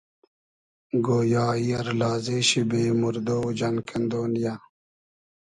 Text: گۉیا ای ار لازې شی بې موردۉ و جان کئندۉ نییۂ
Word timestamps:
گۉیا 1.05 1.45
ای 1.59 1.69
ار 1.79 1.87
لازې 2.01 2.37
شی 2.47 2.61
بې 2.69 2.83
موردۉ 2.99 3.27
و 3.43 3.47
جان 3.57 3.75
کئندۉ 3.87 4.13
نییۂ 4.33 4.53